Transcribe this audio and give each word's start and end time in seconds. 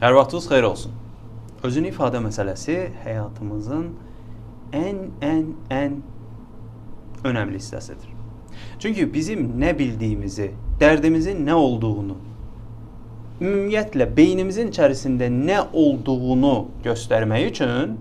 Hər 0.00 0.12
vaxtınız 0.14 0.44
xeyir 0.46 0.62
olsun. 0.62 0.92
Özünü 1.66 1.88
ifadə 1.90 2.20
məsələsi 2.22 2.74
həyatımızın 3.02 3.86
ən 4.78 4.98
ən 5.26 5.48
ən 5.74 5.96
önəmli 7.26 7.58
hissəsidir. 7.58 8.12
Çünki 8.78 9.08
bizim 9.14 9.48
nə 9.58 9.72
bildiyimizi, 9.78 10.52
dərdimizin 10.78 11.42
nə 11.48 11.56
olduğunu, 11.58 12.14
ümumiyyətlə 13.40 14.06
beynimizin 14.20 14.70
içərisində 14.70 15.32
nə 15.34 15.64
olduğunu 15.72 16.54
göstərmək 16.86 17.48
üçün 17.50 17.98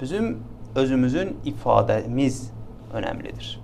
bizim 0.00 0.38
özümüzün 0.74 1.36
ifadəmiz 1.52 2.40
önəmlidir. 2.96 3.58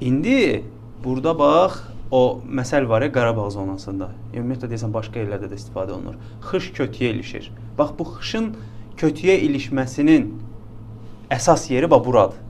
İndi 0.00 0.64
burada 1.04 1.38
bax 1.38 1.82
o 2.10 2.40
məsəl 2.44 2.88
var 2.88 3.02
ya 3.02 3.12
Qarabağ 3.12 3.50
zonasında. 3.50 4.10
Ümumiyyətlə 4.34 4.70
deyəsən 4.72 4.92
başqa 4.94 5.20
yerlərdə 5.20 5.50
də 5.50 5.58
istifadə 5.60 5.92
olunur. 5.92 6.16
Xış 6.50 6.70
kötüyə 6.78 7.12
ilişir. 7.14 7.50
Bax 7.78 7.92
bu 7.98 8.06
xışın 8.14 8.52
kötüyə 8.96 9.36
ilişməsinin 9.48 10.30
əsas 11.30 11.68
yeri 11.72 11.90
bax 11.90 12.06
buradır. 12.06 12.40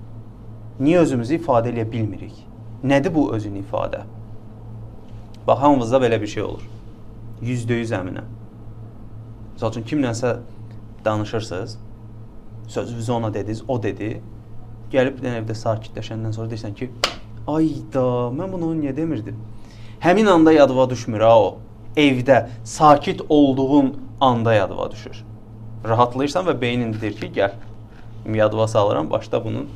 Niyə 0.79 1.03
özümüzü 1.03 1.41
ifadə 1.41 1.73
edə 1.73 1.85
bilmirik? 1.91 2.37
Nədir 2.85 3.15
bu 3.15 3.33
özünü 3.35 3.65
ifadə? 3.65 4.05
Bax 5.47 5.59
hamımızda 5.59 5.99
belə 6.07 6.21
bir 6.21 6.31
şey 6.31 6.43
olur. 6.43 6.65
%100 7.43 7.95
əminəm. 7.99 8.31
Məsəl 9.57 9.75
üçün 9.75 9.87
kimlənsə 9.91 10.37
danışırsınız, 11.05 11.79
sözünüzü 12.69 13.13
ona 13.13 13.35
dediniz, 13.35 13.63
o 13.69 13.83
dedi. 13.83 14.21
Gəlib 14.93 15.19
evdə 15.21 15.55
sakitləşəndən 15.59 16.33
sonra 16.33 16.49
deyirsən 16.53 16.75
ki, 16.79 16.91
Ayda, 17.49 18.29
mən 18.37 18.53
bunu 18.53 18.75
niyə 18.77 18.93
demirdim? 18.97 19.37
Həmin 20.05 20.27
anda 20.29 20.53
yadıma 20.53 20.85
düşmür 20.91 21.21
ha 21.25 21.33
o. 21.41 21.59
Evdə 21.97 22.49
sakit 22.65 23.23
olduğun 23.29 23.95
anda 24.21 24.55
yadıma 24.55 24.91
düşür. 24.91 25.25
Rahatlayırsan 25.89 26.47
və 26.47 26.61
beynin 26.61 26.93
deyir 27.01 27.17
ki, 27.17 27.31
gəl. 27.39 27.55
Yadıma 28.35 28.69
salıram, 28.69 29.09
başda 29.11 29.41
bunun 29.45 29.71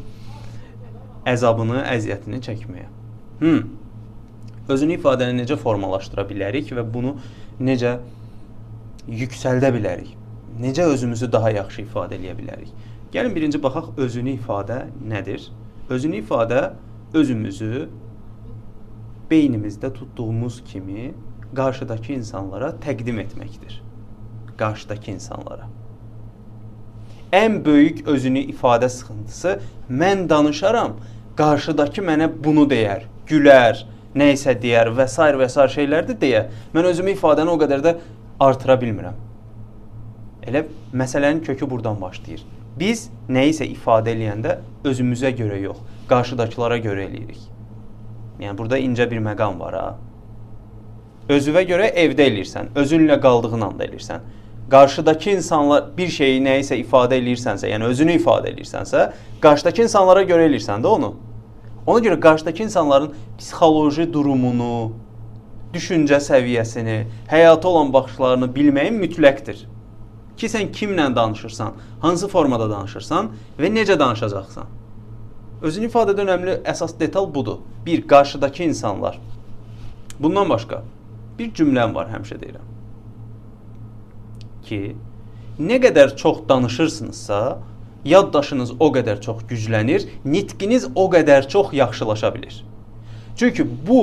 əzabını, 1.26 1.80
əziyyətini 1.94 2.42
çəkməyə. 2.44 2.88
Hmm. 3.40 3.64
Özünü 4.68 4.98
ifadəni 4.98 5.40
necə 5.40 5.56
formalaşdıra 5.56 6.26
bilərik 6.28 6.74
və 6.76 6.84
bunu 6.94 7.16
necə 7.60 7.96
yüksəldə 9.08 9.72
bilərik? 9.74 10.12
Necə 10.60 10.84
özümüzü 10.92 11.32
daha 11.32 11.50
yaxşı 11.56 11.86
ifadə 11.86 12.20
edə 12.20 12.36
bilərik? 12.36 12.70
Gəlin 13.16 13.34
birinci 13.34 13.58
baxaq 13.62 13.96
özünü 13.96 14.36
ifadə 14.36 14.84
nədir? 15.08 15.48
Özünü 15.88 16.20
ifadə 16.20 16.74
özümüzü 17.14 17.88
beynimizdə 19.30 19.92
tutduğumuz 19.92 20.62
kimi 20.64 21.12
qarşıdakı 21.56 22.12
insanlara 22.12 22.72
təqdim 22.84 23.20
etməkdir. 23.20 23.80
Qarşıdakı 24.56 25.10
insanlara. 25.10 25.68
Ən 27.32 27.64
böyük 27.64 28.06
özünü 28.08 28.44
ifadə 28.52 28.88
sıxıntısı 28.88 29.58
mən 29.90 30.28
danışaram, 30.28 30.96
qarşıdakı 31.36 32.04
mənə 32.04 32.28
bunu 32.44 32.66
deyər, 32.68 33.06
gülər, 33.28 33.84
nə 34.14 34.32
isə 34.36 34.52
deyər 34.60 34.92
və 34.96 35.08
s. 35.08 35.28
və 35.40 35.48
s. 35.48 35.68
şeylərdir 35.76 36.20
deyə 36.20 36.46
mən 36.74 36.88
özümü 36.92 37.16
ifadəni 37.16 37.52
o 37.52 37.58
qədər 37.60 37.84
də 37.84 37.94
artıra 38.40 38.76
bilmirəm. 38.80 39.16
Elə 40.42 40.66
məsələnin 40.92 41.40
kökü 41.44 41.70
burdan 41.70 42.00
başlayır. 42.00 42.44
Biz 42.78 43.08
nə 43.28 43.48
isə 43.50 43.66
ifadə 43.68 44.14
eləyəndə 44.14 44.56
özümüzə 44.88 45.34
görə 45.36 45.58
yox, 45.60 45.80
qarşıdakılara 46.08 46.78
görə 46.80 47.04
eləyirik. 47.04 47.42
Yəni 48.40 48.56
burada 48.58 48.78
incə 48.80 49.04
bir 49.10 49.20
məqam 49.20 49.58
var 49.60 49.76
ha. 49.76 49.88
Özünə 51.30 51.62
görə 51.68 51.90
evdə 52.04 52.24
eləyirsən, 52.30 52.72
özünlə 52.80 53.18
qaldığın 53.20 53.66
anda 53.68 53.84
eləyirsən. 53.84 54.24
Qarşıdakı 54.72 55.34
insanlar 55.36 55.90
bir 55.96 56.08
şeyi 56.08 56.40
nə 56.42 56.56
isə 56.62 56.78
ifadə 56.80 57.18
eləyirsənsə, 57.20 57.68
yəni 57.68 57.90
özünü 57.92 58.16
ifadə 58.16 58.48
eləyirsənsə, 58.54 59.04
qarşıdakı 59.44 59.84
insanlara 59.84 60.24
görə 60.24 60.48
eləyirsən 60.48 60.82
də 60.82 60.94
onu. 60.96 61.12
Ona 61.86 62.00
görə 62.06 62.18
qarşıdakı 62.24 62.64
insanların 62.64 63.12
psixoloji 63.38 64.08
durumunu, 64.12 64.92
düşüncə 65.74 66.22
səviyyəsini, 66.24 66.98
həyata 67.28 67.68
olan 67.68 67.92
baxışlarını 67.92 68.48
bilməyin 68.56 68.96
mütləqdir. 69.04 69.66
Ki 70.42 70.48
sən 70.50 70.72
kimlə 70.74 71.04
danışırsan, 71.14 71.76
hansı 72.02 72.26
formada 72.28 72.66
danışırsan 72.70 73.28
və 73.62 73.68
necə 73.70 73.94
danışacaqsan. 73.94 74.70
Özünü 75.62 75.86
ifadədə 75.86 76.24
önəmli 76.24 76.56
əsas 76.66 76.96
detal 76.98 77.28
budur. 77.34 77.60
Bir, 77.86 78.00
qarşıdakı 78.10 78.64
insanlar. 78.64 79.20
Bundan 80.18 80.50
başqa 80.50 80.80
bir 81.38 81.52
cümləm 81.54 81.94
var, 81.94 82.08
həmişə 82.10 82.40
deyirəm. 82.40 82.72
Ki, 84.66 84.80
nə 85.60 85.78
qədər 85.84 86.16
çox 86.18 86.40
danışırsınızsa, 86.48 87.38
yaddaşınız 88.04 88.74
o 88.80 88.90
qədər 88.98 89.22
çox 89.22 89.44
güclənir, 89.52 90.08
nitqiniz 90.24 90.88
o 90.94 91.06
qədər 91.12 91.46
çox 91.48 91.70
yaxşılaşa 91.72 92.32
bilir. 92.34 92.64
Çünki 93.36 93.68
bu 93.86 94.02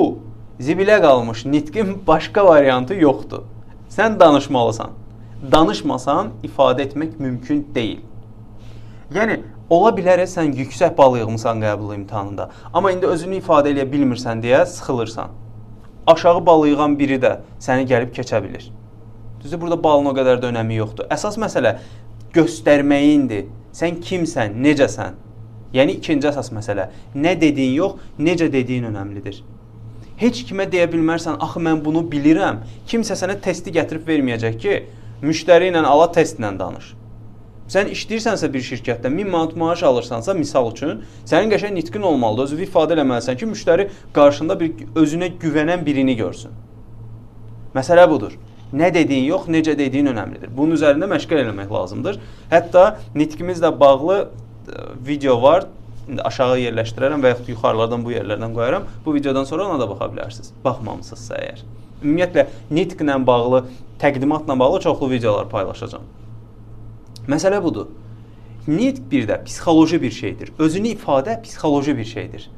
zibilə 0.60 1.02
qalmış 1.04 1.44
nitqin 1.44 1.98
başqa 2.06 2.46
variantı 2.48 2.96
yoxdur. 2.96 3.44
Sən 3.92 4.20
danışmalısan. 4.20 4.96
Danışmasan 5.40 6.34
ifadə 6.44 6.84
etmək 6.84 7.16
mümkün 7.18 7.62
deyil. 7.74 8.02
Yəni 9.14 9.38
Ola 9.70 9.92
bilər 9.94 10.18
sən 10.26 10.50
yüksək 10.58 10.96
bal 10.98 11.14
yığmısan 11.16 11.62
qəbul 11.62 11.94
imtahanında, 11.94 12.48
amma 12.74 12.90
indi 12.90 13.06
özünü 13.06 13.38
ifadə 13.38 13.70
edə 13.70 13.84
bilmirsən 13.92 14.42
deyə 14.42 14.64
sıxılırsan. 14.66 15.30
Aşağı 16.06 16.42
bal 16.46 16.66
yığan 16.66 16.98
biri 16.98 17.20
də 17.22 17.36
səni 17.62 17.86
gəlib 17.86 18.10
keçə 18.16 18.42
bilər. 18.42 18.66
Düzdür, 19.40 19.60
burada 19.62 19.78
balın 19.84 20.10
o 20.10 20.14
qədər 20.18 20.42
də 20.42 20.50
önəmi 20.50 20.80
yoxdur. 20.82 21.06
Əsas 21.14 21.38
məsələ 21.38 21.76
göstərməyindir. 22.34 23.46
Sən 23.72 24.02
kimsən, 24.02 24.58
necəsən? 24.60 25.16
Yəni 25.72 26.00
ikinci 26.02 26.28
əsas 26.34 26.50
məsələ. 26.52 26.90
Nə 27.14 27.36
dediyin 27.40 27.76
yox, 27.78 28.08
necə 28.18 28.50
dediyin 28.52 28.90
önəmlidir. 28.90 29.38
Heç 30.20 30.42
kimə 30.50 30.66
deyə 30.68 30.90
bilmərsən, 30.90 31.38
axı 31.40 31.62
mən 31.62 31.78
bunu 31.84 32.02
bilirəm. 32.10 32.64
Kimsə 32.90 33.14
sənə 33.16 33.38
testi 33.40 33.70
gətirib 33.78 34.02
verməyəcək 34.10 34.58
ki, 34.60 34.80
müştəri 35.22 35.70
ilə 35.70 35.84
ala 35.86 36.08
testlə 36.14 36.52
danış. 36.58 36.94
Sən 37.70 37.86
işləyirsənsə 37.92 38.48
bir 38.50 38.64
şirkətdə 38.66 39.10
1000 39.14 39.28
manat 39.30 39.52
maaş 39.58 39.84
alırsansa, 39.86 40.34
misal 40.34 40.72
üçün, 40.72 41.04
sənin 41.22 41.52
qəşəng 41.52 41.76
nitqin 41.76 42.02
olmalıdır. 42.02 42.48
Özünü 42.48 42.66
ifadə 42.66 42.96
etməlisən 42.98 43.38
ki, 43.38 43.46
müştəri 43.52 43.86
qarşında 44.16 44.56
bir 44.58 44.88
özünə 44.98 45.28
güvənən 45.38 45.84
birini 45.86 46.16
görsün. 46.18 46.56
Məsələ 47.76 48.08
budur. 48.10 48.34
Nə 48.74 48.90
dediyin 48.94 49.28
yox, 49.28 49.46
necə 49.50 49.76
dediyin 49.78 50.10
önəmlidir. 50.10 50.50
Bunun 50.56 50.74
üzərində 50.74 51.06
məşğul 51.10 51.44
eləmək 51.44 51.70
lazımdır. 51.74 52.18
Hətta 52.50 52.84
nitqimizlə 53.14 53.70
bağlı 53.80 54.18
e, 54.20 54.82
video 55.06 55.38
var. 55.42 55.68
İndi 56.10 56.22
aşağı 56.26 56.58
yerləşdirərəm 56.64 57.22
və 57.22 57.36
yaxud 57.36 57.52
yuxarılardan 57.54 58.02
bu 58.02 58.16
yerlərdən 58.16 58.54
qoyaram. 58.56 58.90
Bu 59.04 59.14
videodan 59.14 59.46
sonra 59.46 59.68
ona 59.70 59.78
da 59.78 59.86
baxa 59.90 60.10
bilərsiniz. 60.10 60.50
Baxmamısınızsa 60.64 61.38
əgər. 61.38 61.62
Ümumiyyətlə 62.02 62.46
nitqlə 62.72 63.18
bağlı, 63.26 63.64
təqdimatla 64.00 64.58
bağlı 64.58 64.80
çoxlu 64.80 65.10
videolar 65.10 65.48
paylaşacağam. 65.48 66.02
Məsələ 67.28 67.62
budur. 67.62 67.90
Nitq 68.68 69.10
bir 69.10 69.28
də 69.28 69.44
psixoloji 69.44 70.02
bir 70.02 70.10
şeydir. 70.10 70.52
Özünü 70.58 70.94
ifadə 70.96 71.42
psixoloji 71.42 71.96
bir 71.96 72.04
şeydir. 72.04 72.50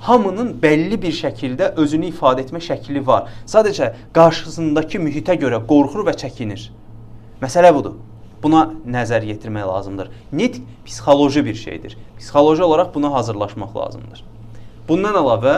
Hamının 0.00 0.56
bəlli 0.62 0.98
bir 1.02 1.12
şəkildə 1.14 1.74
özünü 1.78 2.08
ifadə 2.10 2.42
etmə 2.42 2.60
şəkli 2.60 3.04
var. 3.06 3.28
Sadəcə 3.46 3.92
qarşısındakı 4.14 4.98
mühitə 4.98 5.36
görə 5.38 5.60
qorxur 5.66 6.06
və 6.08 6.16
çəkinir. 6.18 6.70
Məsələ 7.42 7.70
budur. 7.74 8.00
Buna 8.42 8.64
nəzər 8.86 9.22
yetirmək 9.24 9.66
lazımdır. 9.68 10.10
Nitq 10.32 10.64
psixoloji 10.86 11.44
bir 11.44 11.54
şeydir. 11.54 11.96
Psixoloji 12.18 12.62
olaraq 12.62 12.94
buna 12.94 13.12
hazırlaşmaq 13.12 13.76
lazımdır. 13.76 14.24
Bundan 14.88 15.14
əlavə 15.14 15.54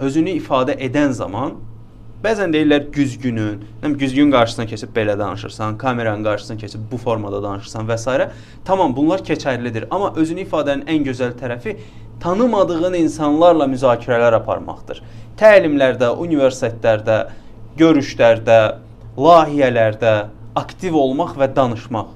özünü 0.00 0.36
ifadə 0.36 0.76
edən 0.76 1.16
zaman 1.16 1.54
Bəzən 2.26 2.50
deyirlər 2.50 2.88
güzgünün, 2.90 3.60
həm 3.84 3.92
güzgün 4.00 4.32
qarşısına 4.34 4.64
keçib 4.66 4.90
belə 4.96 5.14
danışırsan, 5.18 5.76
kameranın 5.78 6.24
qarşısına 6.24 6.56
keçib 6.58 6.88
bu 6.90 6.98
formada 6.98 7.38
danışırsan 7.42 7.86
və 7.86 7.98
s. 8.02 8.26
Tamam, 8.64 8.96
bunlar 8.96 9.22
keçərlidir, 9.28 9.86
amma 9.90 10.08
özünü 10.18 10.42
ifadənin 10.42 10.82
ən 10.90 11.04
gözəl 11.06 11.36
tərəfi 11.38 11.76
tanımadığın 12.24 12.98
insanlarla 12.98 13.68
müzakirələr 13.70 14.40
aparmaqdır. 14.40 15.04
Təlimlərdə, 15.38 16.10
universitetlərdə, 16.26 17.20
görüşlərdə, 17.78 18.58
layihələrdə 19.14 20.18
aktiv 20.58 20.98
olmaq 20.98 21.38
və 21.38 21.52
danışmaq. 21.54 22.10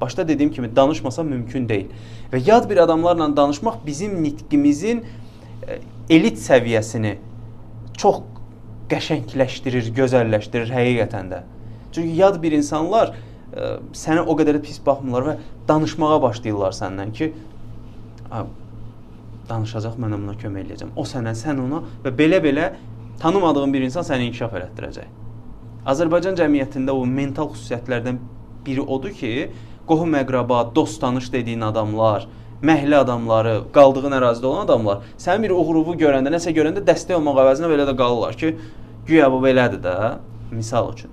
Başda 0.00 0.28
dediyim 0.28 0.52
kimi 0.52 0.76
danışmasa 0.76 1.28
mümkün 1.28 1.68
deyil. 1.68 1.92
Və 2.32 2.40
yad 2.48 2.70
bir 2.70 2.86
adamlarla 2.88 3.28
danışmaq 3.36 3.84
bizim 3.86 4.16
nitqimizin 4.22 5.04
e, 5.68 5.80
elit 6.08 6.40
səviyyəsini 6.40 7.18
çox 8.00 8.32
qəşəngləşdirir, 8.92 9.90
gözəlləşdirir 9.96 10.72
həqiqətən 10.76 11.32
də. 11.32 11.42
Çünki 11.92 12.16
yad 12.20 12.38
bir 12.42 12.56
insanlar 12.56 13.12
ə, 13.12 13.16
e, 13.52 13.70
sənə 13.96 14.24
o 14.24 14.36
qədər 14.38 14.58
də 14.58 14.64
pis 14.64 14.80
baxmırlar 14.84 15.28
və 15.30 15.36
danışmağa 15.68 16.20
başlayırlar 16.22 16.76
səndən 16.76 17.12
ki, 17.16 17.32
danışacaq, 19.48 19.96
mən 20.00 20.16
ona 20.16 20.36
kömək 20.40 20.66
eləyəcəm. 20.66 20.92
O 20.96 21.04
sənə, 21.08 21.34
sən 21.36 21.60
ona 21.62 21.82
və 22.04 22.12
belə-belə 22.16 22.72
tanımadığın 23.22 23.74
bir 23.74 23.84
insan 23.88 24.06
səni 24.06 24.30
inkişaf 24.30 24.54
elətdirəcək. 24.58 25.10
Azərbaycan 25.92 26.38
cəmiyyətində 26.38 26.94
o 26.94 27.04
mental 27.06 27.50
xüsusiyyətlərdən 27.52 28.20
biri 28.66 28.82
odur 28.82 29.12
ki, 29.18 29.50
qohum-əqraba, 29.88 30.62
dost-tanış 30.74 31.32
dediyin 31.32 31.66
adamlar, 31.66 32.28
məhəllə 32.62 33.00
adamları, 33.02 33.56
qaldığın 33.74 34.14
ərazidə 34.20 34.46
olan 34.46 34.68
adamlar 34.68 35.00
sənin 35.18 35.48
bir 35.48 35.56
uğuruvu 35.56 35.96
görəndə, 35.98 36.30
nəsə 36.30 36.54
görəndə 36.54 36.84
dəstək 36.86 37.18
olmaq 37.18 37.40
əvəzinə 37.42 37.70
belə 37.72 37.88
də 37.88 37.96
qalırlar 37.98 38.38
ki, 38.38 38.52
güya 39.06 39.32
bu 39.32 39.40
belədir 39.44 39.82
də, 39.82 39.96
misal 40.50 40.92
üçün. 40.92 41.10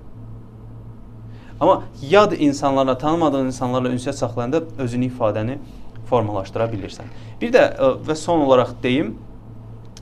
Amma 1.60 1.82
yad 2.10 2.32
insanlarla, 2.32 2.98
tanımadığın 2.98 3.46
insanlarla 3.46 3.90
ünsiyyət 3.92 4.16
saxlayanda 4.16 4.62
özünü 4.78 5.10
ifadəni 5.10 5.58
formalaşdıra 6.08 6.70
bilirsən. 6.72 7.10
Bir 7.40 7.52
də 7.52 7.64
və 8.06 8.16
son 8.16 8.40
olaraq 8.46 8.72
deyim, 8.82 9.18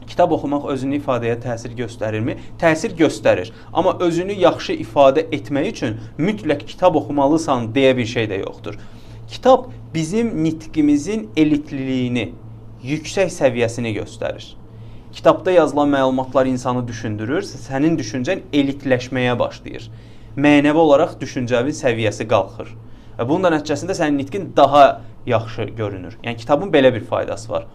kitab 0.09 0.33
oxumaq 0.33 0.69
özünü 0.73 1.01
ifadəyə 1.01 1.37
təsir 1.43 1.75
göstərirmi? 1.79 2.37
Təsir 2.61 2.95
göstərir. 2.97 3.51
Amma 3.73 3.97
özünü 4.01 4.39
yaxşı 4.39 4.79
ifadə 4.85 5.27
etmək 5.35 5.73
üçün 5.73 5.99
mütləq 6.19 6.65
kitab 6.67 6.97
oxumalısan 7.03 7.73
deyə 7.75 7.97
bir 7.97 8.07
şey 8.07 8.31
də 8.31 8.41
yoxdur. 8.45 8.79
Kitab 9.29 9.67
bizim 9.95 10.31
nitqimizin 10.45 11.29
elitliliyini, 11.37 12.31
yüksək 12.83 13.35
səviyyəsini 13.35 13.93
göstərir. 13.99 14.55
Kitabda 15.19 15.51
yazılan 15.51 15.89
məlumatlar 15.91 16.47
insanı 16.47 16.85
düşündürür, 16.89 17.43
sənin 17.43 17.97
düşüncən 17.99 18.45
elitləşməyə 18.55 19.33
başlayır. 19.39 19.89
Mənəvi 20.39 20.79
olaraq 20.79 21.17
düşüncəvin 21.19 21.75
səviyyəsi 21.75 22.27
qalxır. 22.31 22.71
Və 23.19 23.27
bunun 23.27 23.49
da 23.49 23.51
nəticəsində 23.57 23.97
sənin 23.99 24.21
nitqin 24.23 24.47
daha 24.57 24.85
yaxşı 25.27 25.67
görünür. 25.81 26.15
Yəni 26.23 26.39
kitabın 26.39 26.71
belə 26.71 26.95
bir 26.95 27.03
faydası 27.11 27.51
var. 27.51 27.67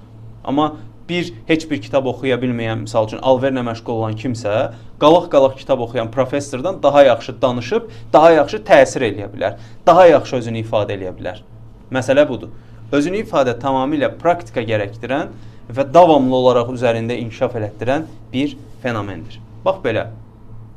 Amma 0.44 0.78
bir 1.10 1.34
heç 1.52 1.68
bir 1.72 1.84
kitab 1.84 2.08
oxuya 2.08 2.40
bilməyən, 2.40 2.88
məsəl 2.88 3.12
üçün 3.12 3.20
alverlə 3.20 3.68
məşğul 3.68 3.92
olan 3.98 4.16
kimsə, 4.24 4.58
qalaq-qalaq 5.04 5.60
kitab 5.60 5.84
oxuyan 5.84 6.12
professordan 6.12 6.84
daha 6.84 7.04
yaxşı 7.04 7.42
danışıb, 7.42 7.92
daha 8.14 8.32
yaxşı 8.40 8.64
təsir 8.72 9.12
eləyə 9.12 9.34
bilər. 9.36 9.60
Daha 9.86 10.08
yaxşı 10.16 10.40
özünü 10.40 10.64
ifadə 10.64 10.96
eləyə 10.96 11.18
bilər. 11.20 11.44
Məsələ 11.92 12.24
budur. 12.30 12.56
Özünü 12.92 13.26
ifadə 13.28 13.60
tamamilə 13.60 14.16
praktika 14.16 14.64
gərəkdirən 14.64 15.36
və 15.70 15.88
davamlı 15.94 16.36
olaraq 16.36 16.74
üzərində 16.76 17.18
inkişaf 17.24 17.56
elətdirən 17.60 18.08
bir 18.34 18.58
fenomendir. 18.84 19.40
Bax 19.66 19.82
belə. 19.86 20.10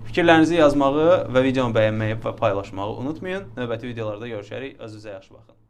Fikirlərinizi 0.06 0.60
yazmağı 0.60 1.26
və 1.34 1.42
videonu 1.48 1.74
bəyənməyi 1.76 2.20
və 2.22 2.36
paylaşmağı 2.38 2.98
unutmayın. 3.02 3.50
Növbəti 3.58 3.90
videolarda 3.90 4.30
görüşərik. 4.30 4.78
Özünüzə 4.78 5.18
yaxşı 5.18 5.34
baxın. 5.34 5.65